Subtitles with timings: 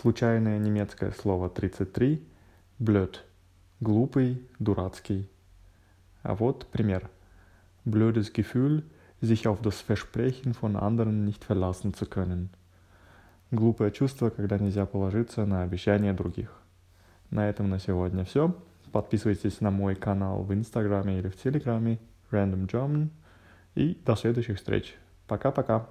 [0.00, 2.20] Случайное немецкое слово 33–
[2.80, 3.24] блёд,
[3.80, 5.30] глупый, дурацкий.
[6.22, 7.08] А вот пример.
[7.84, 8.82] Blödes Gefühl,
[9.20, 12.50] sich auf das Versprechen von anderen nicht verlassen zu können.
[13.52, 16.50] Глупое чувство, когда нельзя положиться на обещания других.
[17.30, 18.52] На этом на сегодня все.
[18.90, 22.00] Подписывайтесь на мой канал в Инстаграме или в Телеграме
[22.32, 23.08] Random German.
[23.76, 24.96] И до следующих встреч.
[25.28, 25.86] Пока-пока.